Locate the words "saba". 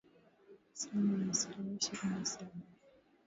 2.25-2.51